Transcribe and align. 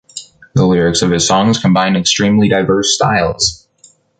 The 0.55 0.65
lyrics 0.65 1.03
of 1.03 1.11
his 1.11 1.27
songs 1.27 1.59
combine 1.59 1.95
extremely 1.95 2.49
diverse 2.49 2.95
styles. 2.95 3.67